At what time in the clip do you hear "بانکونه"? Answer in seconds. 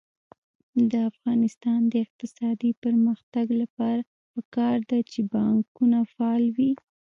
5.33-5.97